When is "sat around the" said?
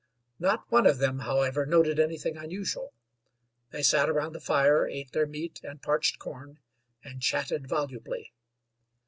3.83-4.39